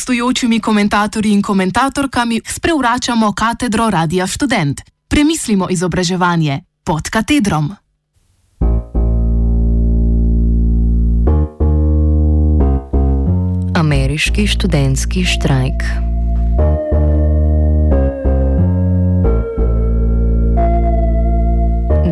gostujočimi 0.00 0.60
komentatorji 0.60 1.32
in 1.32 1.42
komentatorkami 1.42 2.40
sprevračamo 2.46 3.32
katedro 3.32 3.90
Radia 3.90 4.26
Student. 4.26 4.80
Premislimo 5.08 5.66
izobraževanje 5.70 6.60
pod 6.84 7.10
katedrom. 7.10 7.76
Ameriški 13.74 14.46
študentski 14.46 15.24
štrajk. 15.24 15.82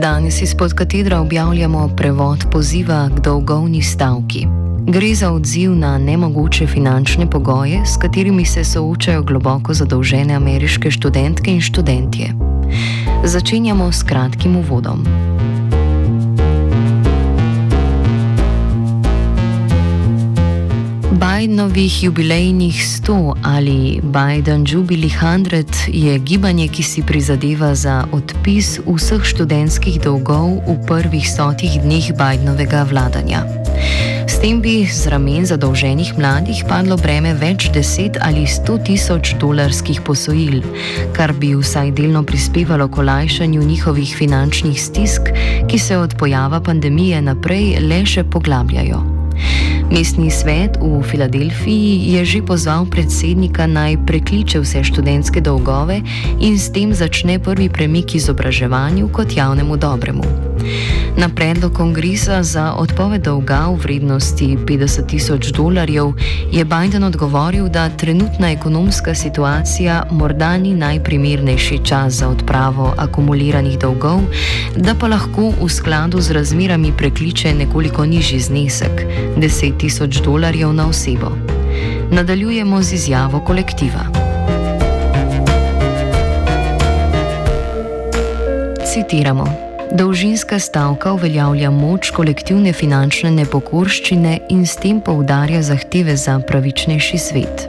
Danes 0.00 0.42
izpod 0.42 0.74
katedra 0.74 1.20
objavljamo 1.20 1.88
prevod 1.96 2.44
poziva 2.52 3.10
k 3.16 3.20
dolgovni 3.20 3.82
stavki. 3.82 4.67
Gre 4.88 5.14
za 5.14 5.32
odziv 5.32 5.74
na 5.76 5.98
nemogoče 5.98 6.66
finančne 6.66 7.30
pogoje, 7.30 7.82
s 7.86 7.96
katerimi 8.00 8.44
se 8.44 8.64
soočajo 8.64 9.22
globoko 9.22 9.74
zadolžene 9.74 10.34
ameriške 10.34 10.90
študentke 10.90 11.50
in 11.50 11.60
študentje. 11.60 12.32
Začenjamo 13.24 13.92
s 13.92 14.02
kratkim 14.02 14.56
uvodom. 14.56 15.04
Bidenovih 21.12 22.04
jubilejnih 22.04 22.74
100 22.74 23.34
ali 23.42 24.00
Biden 24.02 24.64
Jubilee 24.68 25.10
100 25.22 25.64
je 25.88 26.18
gibanje, 26.18 26.68
ki 26.68 26.82
si 26.82 27.02
prizadeva 27.02 27.74
za 27.74 28.04
odpis 28.12 28.80
vseh 28.86 29.24
študentskih 29.24 30.00
dolgov 30.00 30.64
v 30.64 30.80
prvih 30.86 31.28
stotih 31.28 31.76
dneh 31.84 32.08
Bidenovega 32.16 32.86
vladanja. 32.88 33.44
S 34.38 34.40
tem 34.40 34.60
bi 34.62 34.86
z 34.86 35.10
ramen 35.10 35.42
zadolženih 35.42 36.12
mladih 36.14 36.60
padlo 36.70 36.94
breme 36.94 37.32
več 37.34 37.66
deset 37.74 38.20
ali 38.22 38.44
sto 38.46 38.76
tisoč 38.78 39.34
dolarskih 39.42 39.98
posojil, 40.06 40.62
kar 41.10 41.34
bi 41.34 41.50
vsaj 41.58 41.90
delno 41.98 42.22
prispevalo 42.22 42.86
k 42.86 43.02
olajšanju 43.02 43.66
njihovih 43.66 44.14
finančnih 44.14 44.78
stisk, 44.78 45.34
ki 45.66 45.78
se 45.82 45.98
od 45.98 46.14
pojava 46.14 46.62
pandemije 46.62 47.18
naprej 47.18 47.82
le 47.82 48.04
še 48.06 48.28
poglabljajo. 48.30 49.17
Mestni 49.90 50.30
svet 50.30 50.76
v 50.80 51.02
Filadelfiji 51.02 52.12
je 52.12 52.24
že 52.24 52.42
pozval 52.42 52.84
predsednika 52.86 53.66
naj 53.66 53.96
prekliče 54.06 54.60
vse 54.60 54.84
študentske 54.84 55.40
dolgove 55.40 56.02
in 56.40 56.58
s 56.58 56.68
tem 56.72 56.92
začne 56.92 57.38
prvi 57.38 57.68
premik 57.68 58.14
izobraževanju 58.14 59.08
kot 59.08 59.36
javnemu 59.36 59.76
dobremu. 59.76 60.24
Na 61.16 61.28
predlog 61.28 61.72
kongresa 61.72 62.42
za 62.42 62.74
odpoved 62.78 63.22
dolga 63.22 63.66
v 63.72 63.80
vrednosti 63.82 64.56
50 64.66 65.06
tisoč 65.06 65.50
dolarjev 65.50 66.12
je 66.52 66.64
Biden 66.64 67.04
odgovoril, 67.04 67.68
da 67.68 67.88
trenutna 67.88 68.52
ekonomska 68.52 69.14
situacija 69.14 70.06
morda 70.10 70.56
ni 70.56 70.74
najprimernejši 70.74 71.80
čas 71.84 72.12
za 72.12 72.28
odpravo 72.28 72.94
akumuliranih 72.96 73.78
dolgov, 73.78 74.20
da 74.76 74.94
pa 74.94 75.08
lahko 75.08 75.52
v 75.60 75.68
skladu 75.68 76.20
z 76.20 76.30
razmerami 76.30 76.92
prekliče 76.92 77.54
nekoliko 77.54 78.06
nižji 78.06 78.40
znesek- 78.40 79.02
10 79.36 79.78
tisoč 79.78 80.20
dolarjev 80.24 80.72
na 80.72 80.88
osebo. 80.88 81.32
Nadaljujemo 82.10 82.82
z 82.82 82.92
izjavo 82.92 83.40
kolektiva. 83.40 84.00
Citiramo. 88.92 89.46
Dolžinska 89.92 90.58
stavka 90.58 91.12
uveljavlja 91.12 91.70
moč 91.70 92.10
kolektivne 92.10 92.72
finančne 92.72 93.30
nepokorščine 93.30 94.38
in 94.48 94.66
s 94.66 94.76
tem 94.76 95.00
poudarja 95.00 95.62
zahteve 95.62 96.16
za 96.16 96.40
pravičnejši 96.40 97.18
svet. 97.18 97.68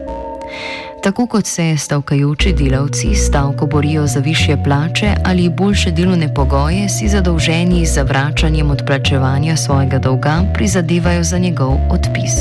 Tako 1.03 1.27
kot 1.27 1.45
se 1.45 1.77
stavkajoči 1.77 2.53
delavci 2.53 3.15
stavko 3.15 3.65
borijo 3.65 4.07
za 4.07 4.19
više 4.19 4.57
plače 4.63 5.15
ali 5.25 5.49
boljše 5.49 5.91
delovne 5.91 6.33
pogoje, 6.33 6.89
si 6.89 7.07
zadolženi 7.07 7.85
z 7.85 7.93
zavračanjem 7.93 8.71
odplačevanja 8.71 9.57
svojega 9.57 9.99
dolga 9.99 10.41
prizadevajo 10.53 11.23
za 11.23 11.37
njegov 11.37 11.73
odpis. 11.89 12.33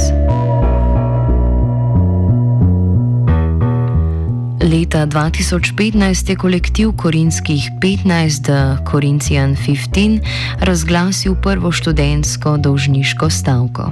Leta 4.99 5.19
2015 5.19 6.31
je 6.31 6.37
kolektiv 6.37 6.93
korinskih 6.97 7.71
15, 7.81 8.43
The 8.43 8.91
Corinthian 8.91 9.57
15, 9.57 10.19
razglasil 10.61 11.35
prvo 11.43 11.73
študentsko 11.73 12.57
dolžniško 12.57 13.31
stavko. 13.31 13.91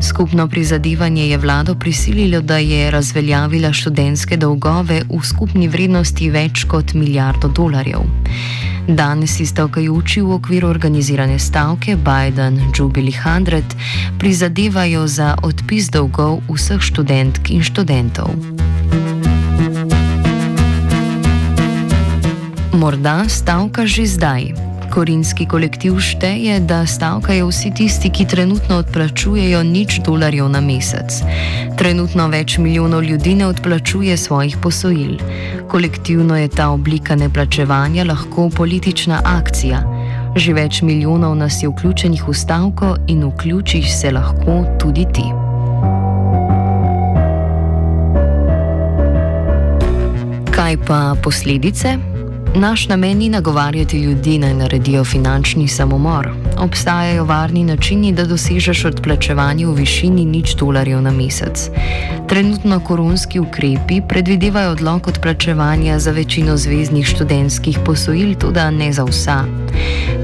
Skupno 0.00 0.48
prizadevanje 0.48 1.28
je 1.28 1.38
vlado 1.38 1.74
prisililo, 1.74 2.40
da 2.40 2.56
je 2.56 2.90
razveljavila 2.90 3.72
študentske 3.72 4.36
dolgove 4.36 5.02
v 5.10 5.20
skupni 5.22 5.68
vrednosti 5.68 6.30
več 6.30 6.64
kot 6.64 6.94
milijardo 6.94 7.48
dolarjev. 7.48 8.00
Danes 8.88 9.36
si 9.36 9.46
stavkajoči 9.46 10.20
v 10.20 10.32
okviru 10.32 10.68
organizirane 10.68 11.38
stavke 11.38 11.96
Biden 11.96 12.60
Jubilee 12.78 13.12
100 13.12 13.62
prizadevajo 14.18 15.06
za 15.06 15.36
odpis 15.42 15.90
dolgov 15.90 16.40
vseh 16.48 16.80
študentk 16.80 17.50
in 17.50 17.62
študentov. 17.62 18.59
Morda 22.80 23.28
stavka 23.28 23.84
že 23.84 24.08
zdaj. 24.08 24.56
Korinski 24.88 25.44
kolektiv 25.44 26.00
šteje, 26.00 26.64
da 26.64 26.88
stavkajo 26.88 27.52
vsi 27.52 27.68
tisti, 27.76 28.08
ki 28.08 28.24
trenutno 28.24 28.80
odplačujejo 28.80 29.60
nič 29.62 30.00
dolarjev 30.00 30.48
na 30.48 30.64
mesec. 30.64 31.20
Trenutno 31.76 32.32
več 32.32 32.56
milijonov 32.56 33.04
ljudi 33.04 33.36
ne 33.36 33.52
odplačuje 33.52 34.16
svojih 34.16 34.56
posojil. 34.64 35.20
Kolektivno 35.68 36.40
je 36.40 36.48
ta 36.48 36.70
oblika 36.72 37.14
neplačevanja 37.20 38.08
lahko 38.08 38.48
politična 38.48 39.20
akcija. 39.28 39.84
Že 40.36 40.56
več 40.56 40.80
milijonov 40.80 41.36
nas 41.36 41.60
je 41.60 41.68
vključenih 41.68 42.24
v 42.24 42.32
stavko 42.32 42.96
in 43.12 43.28
vključiš 43.28 43.92
se 43.92 44.10
lahko 44.10 44.64
tudi 44.80 45.04
ti. 45.12 45.28
Kaj 50.48 50.80
pa 50.88 51.12
posledice? 51.20 52.09
Naš 52.54 52.88
namen 52.88 53.18
ni 53.18 53.28
nagovarjati 53.28 53.98
ljudi 53.98 54.38
naj 54.38 54.54
naredijo 54.54 55.04
finančni 55.04 55.68
samomor. 55.68 56.28
Obstajajo 56.58 57.24
varni 57.24 57.64
načini, 57.64 58.12
da 58.12 58.24
dosežeš 58.24 58.84
odplačevanje 58.84 59.66
v 59.66 59.72
višini 59.72 60.24
nič 60.24 60.54
dolarjev 60.54 61.02
na 61.02 61.10
mesec. 61.10 61.70
Trenutno 62.28 62.80
koronski 62.80 63.38
ukrepi 63.40 64.00
predvidevajo 64.08 64.72
odlog 64.72 65.06
odplačevanja 65.06 65.98
za 65.98 66.10
večino 66.10 66.56
zvezdnih 66.56 67.06
študentskih 67.06 67.78
posojil, 67.86 68.34
tudi 68.34 68.60
ne 68.78 68.92
za 68.92 69.04
vsa. 69.04 69.44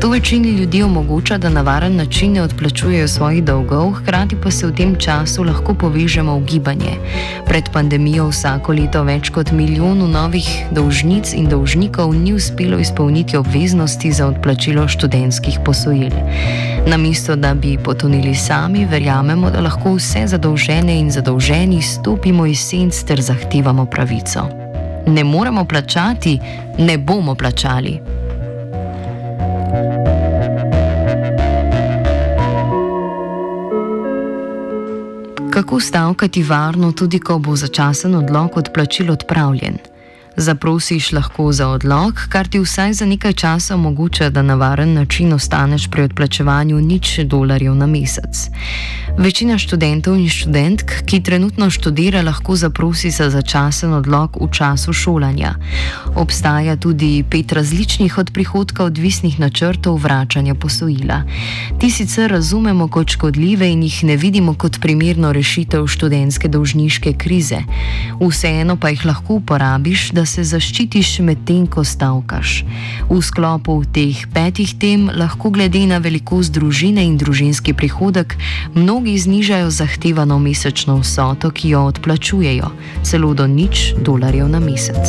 To 0.00 0.10
večini 0.10 0.48
ljudi 0.48 0.82
omogoča, 0.82 1.38
da 1.38 1.48
na 1.48 1.60
varen 1.60 1.96
način 1.96 2.32
ne 2.32 2.42
odplačujejo 2.42 3.08
svojih 3.08 3.44
dolgov, 3.44 3.92
hkrati 3.92 4.36
pa 4.42 4.50
se 4.50 4.66
v 4.66 4.74
tem 4.74 4.94
času 4.98 5.44
lahko 5.44 5.74
povežemo 5.74 6.38
v 6.38 6.44
gibanje. 6.44 6.98
Pred 7.46 7.70
pandemijo 7.72 8.28
vsako 8.28 8.72
leto 8.72 9.02
več 9.02 9.30
kot 9.30 9.52
milijonu 9.52 10.08
novih 10.08 10.48
dolžnic 10.70 11.32
in 11.32 11.48
dolžnikov 11.48 12.14
ni 12.14 12.34
uspelo 12.34 12.78
izpolniti 12.78 13.36
obveznosti 13.36 14.12
za 14.12 14.26
odplačilo 14.26 14.88
študentskih 14.88 15.58
posojil. 15.64 16.12
Namesto 16.86 17.36
da 17.36 17.54
bi 17.54 17.78
potonili 17.78 18.34
sami, 18.34 18.84
verjamemo, 18.84 19.50
da 19.50 19.60
lahko 19.60 19.94
vse 19.96 20.26
zadolžene 20.26 20.98
in 21.00 21.10
zadolženi 21.10 21.82
stopimo 21.82 22.46
iz 22.46 22.60
senc 22.60 23.02
ter 23.02 23.20
zahtevamo 23.20 23.86
pravico. 23.86 24.44
Ne 25.06 25.24
moremo 25.24 25.64
plačati, 25.64 26.38
ne 26.78 26.98
bomo 26.98 27.34
plačali. 27.34 28.25
Kako 35.56 35.80
stavkati 35.80 36.42
varno, 36.42 36.92
tudi 36.92 37.18
ko 37.18 37.38
bo 37.38 37.54
začasen 37.56 38.14
odlog 38.14 38.56
odplačil 38.56 39.10
odpravljen? 39.12 39.78
Zaprosiš 40.36 41.12
lahko 41.12 41.52
za 41.52 41.68
odlog, 41.68 42.20
kar 42.28 42.48
ti 42.48 42.58
vsaj 42.60 42.92
za 42.92 43.06
nekaj 43.06 43.32
časa 43.32 43.74
omogoča, 43.74 44.30
da 44.30 44.42
na 44.42 44.54
varen 44.54 44.92
način 44.92 45.32
ostaneš 45.32 45.88
pri 45.90 46.02
odplačevanju 46.02 46.80
nič 46.80 47.18
dolarjev 47.24 47.74
na 47.74 47.86
mesec. 47.86 48.48
Večina 49.18 49.58
študentov 49.58 50.18
in 50.20 50.28
študentk, 50.28 50.92
ki 51.06 51.22
trenutno 51.22 51.70
študira, 51.70 52.20
lahko 52.22 52.56
zaprosi 52.56 53.10
za 53.10 53.30
začasen 53.30 53.94
odlog 53.96 54.36
v 54.36 54.50
času 54.52 54.92
šolanja. 54.92 55.54
Obstaja 56.14 56.76
tudi 56.76 57.24
pet 57.30 57.52
različnih 57.52 58.18
od 58.18 58.30
prihodka 58.30 58.84
odvisnih 58.84 59.40
načrtov 59.40 59.96
vračanja 59.96 60.54
posojila. 60.54 61.22
Ti 61.80 61.90
sicer 61.90 62.30
razumemo 62.30 62.88
kot 62.88 63.08
škodljive 63.08 63.70
in 63.72 63.82
jih 63.82 64.04
ne 64.04 64.16
vidimo 64.16 64.54
kot 64.54 64.80
primerno 64.80 65.32
rešitev 65.32 65.86
študentske 65.86 66.48
dolžniške 66.48 67.12
krize. 67.16 67.62
Vseeno 68.20 68.76
pa 68.76 68.88
jih 68.92 69.06
lahko 69.06 69.40
uporabiš, 69.40 70.10
da 70.10 70.25
se 70.26 70.44
zaščitiš 70.44 71.20
medtem, 71.24 71.66
ko 71.66 71.84
stavkaš. 71.84 72.64
V 73.08 73.18
sklopu 73.22 73.78
teh 73.94 74.26
petih 74.34 74.74
tem 74.78 75.08
lahko 75.08 75.50
glede 75.54 75.86
na 75.86 75.98
velikost 76.02 76.52
družine 76.52 77.04
in 77.06 77.16
družinski 77.16 77.72
prihodek 77.72 78.36
mnogi 78.74 79.16
znižajo 79.18 79.70
zahtevano 79.70 80.38
mesečno 80.42 80.98
vsoto, 81.00 81.50
ki 81.50 81.74
jo 81.74 81.86
odplačujejo, 81.92 82.70
celo 83.02 83.34
do 83.34 83.46
nič 83.46 83.94
dolarjev 84.02 84.50
na 84.50 84.60
mesec. 84.60 85.06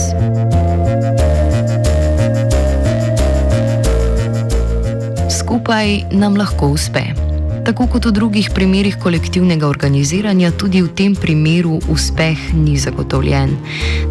Skupaj 5.28 6.14
nam 6.14 6.38
lahko 6.38 6.78
uspe. 6.78 7.27
Tako 7.68 7.84
kot 7.92 8.06
v 8.08 8.12
drugih 8.16 8.48
primerih 8.56 8.96
kolektivnega 8.96 9.68
organiziranja, 9.68 10.54
tudi 10.56 10.80
v 10.80 10.88
tem 10.88 11.12
primeru 11.12 11.82
uspeh 11.92 12.56
ni 12.56 12.78
zagotovljen. 12.80 13.58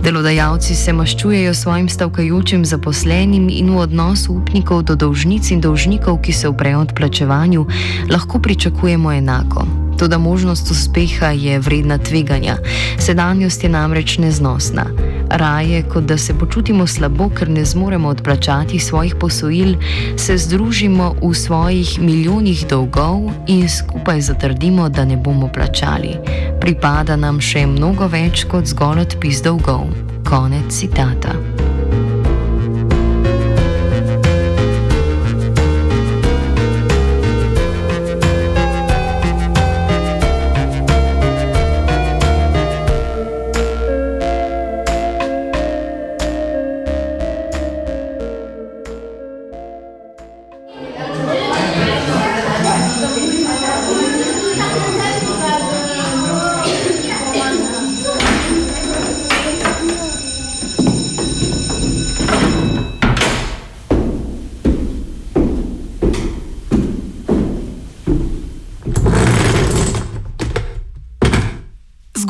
Delodajalci 0.04 0.76
se 0.76 0.92
maščujejo 0.92 1.54
svojim 1.56 1.88
stavkajočim 1.88 2.68
zaposlenim 2.68 3.48
in 3.48 3.72
v 3.72 3.80
odnosu 3.88 4.36
upnikov 4.36 4.84
do 4.84 4.92
dolžnic 5.00 5.48
in 5.56 5.64
dolžnikov, 5.64 6.20
ki 6.20 6.36
se 6.36 6.52
uprejo 6.52 6.84
odplačevanju, 6.84 7.64
lahko 8.12 8.44
pričakujemo 8.44 9.12
enako. 9.12 9.85
Toda 9.98 10.19
možnost 10.19 10.70
uspeha 10.70 11.26
je 11.26 11.58
vredna 11.58 11.98
tveganja, 11.98 12.56
sedanjost 12.98 13.64
je 13.64 13.70
namreč 13.70 14.19
neznosna. 14.19 14.84
Raje, 15.31 15.82
kot 15.82 16.04
da 16.04 16.19
se 16.19 16.34
počutimo 16.34 16.87
slabo, 16.87 17.28
ker 17.28 17.48
ne 17.48 17.64
zmoremo 17.64 18.08
odplačati 18.08 18.78
svojih 18.78 19.14
posojil, 19.20 19.75
se 20.16 20.37
združimo 20.37 21.14
v 21.22 21.34
svojih 21.34 21.98
milijonih 22.00 22.66
dolgov 22.69 23.32
in 23.46 23.69
skupaj 23.69 24.20
zatrdimo, 24.20 24.88
da 24.88 25.04
ne 25.04 25.16
bomo 25.16 25.48
plačali. 25.48 26.16
Pripada 26.60 27.16
nam 27.16 27.40
še 27.40 27.66
mnogo 27.66 28.06
več 28.06 28.44
kot 28.44 28.66
zgolj 28.66 29.06
odpis 29.08 29.42
dolgov. 29.42 29.88
Konec 30.28 30.72
citata. 30.75 31.55